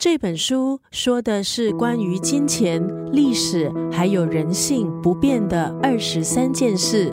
[0.00, 7.10] 这本书说的是关于金钱、历史还有人性不变的二十三件事。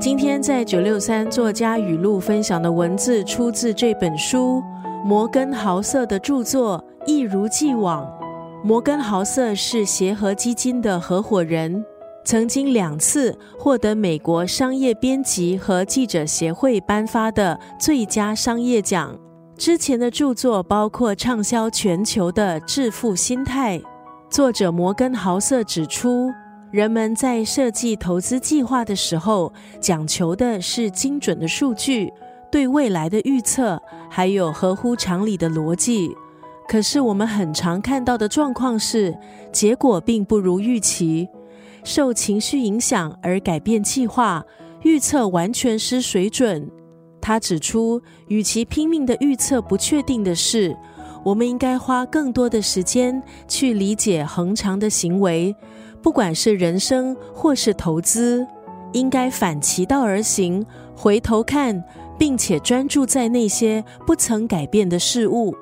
[0.00, 4.60] 今天在九六三作家语录分享的文字出自这本书，
[5.04, 8.04] 摩根豪瑟的著作，一如既往。
[8.64, 11.84] 摩根豪瑟是协和基金的合伙人，
[12.28, 19.18] 曾经两次获得美国商业编辑和记者协会颁发的最佳商业奖。
[19.56, 23.78] 之前的著作包括畅销全球的《致富心态》。
[24.28, 26.30] 作者摩根豪瑟指出。
[26.70, 29.50] 人们在设计投资计划的时候，
[29.80, 32.12] 讲求的是精准的数据、
[32.52, 36.10] 对未来的预测，还有合乎常理的逻辑。
[36.68, 39.16] 可是，我们很常看到的状况是，
[39.50, 41.26] 结果并不如预期，
[41.84, 44.44] 受情绪影响而改变计划，
[44.82, 46.70] 预测完全失水准。
[47.20, 50.76] 他指出，与其拼命的预测不确定的事，
[51.24, 55.54] 我们应该花更多的时间去理解恒常的行为。
[56.00, 58.46] 不管是人生或是投资，
[58.92, 61.84] 应该反其道而行，回头看，
[62.16, 65.54] 并且专注在那些不曾改变的事物。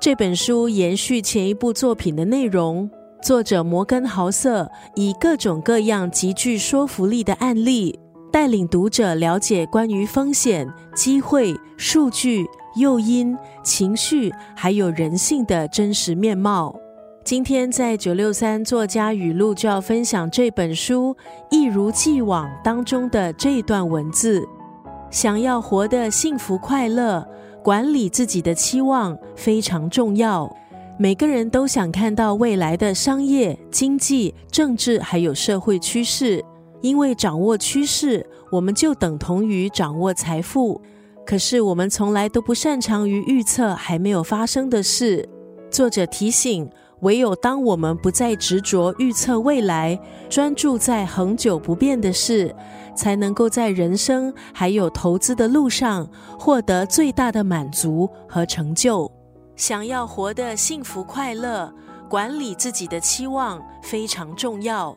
[0.00, 2.88] 这本书延续前一部作品的内容，
[3.22, 7.96] 作者摩根豪瑟以各种各样极具说服力的案例，
[8.32, 16.74] 带领读者了解关于风险、机会、数据、诱因、情绪，还有人性的真实面貌。
[17.22, 21.16] 今天在九六三作家语录就要分享这本书
[21.48, 24.42] 一如既往当中的这段文字：
[25.12, 27.24] 想要活得幸福快乐，
[27.62, 30.52] 管理自己的期望非常重要。
[30.98, 36.44] 每个人都想看到未来的商业、经济、政治还有社会趋势，
[36.80, 40.80] 因为掌握趋势，我们就等同于掌握财富。
[41.26, 45.28] 可是我们从来都不擅长于预测还没有发生的事。
[45.70, 46.68] 作者提醒。
[47.02, 49.98] 唯有当我们不再执着预测未来，
[50.30, 52.54] 专注在恒久不变的事，
[52.94, 56.08] 才能够在人生还有投资的路上
[56.38, 59.10] 获得最大的满足和成就。
[59.56, 61.72] 想要活得幸福快乐，
[62.08, 64.96] 管理自己的期望非常重要。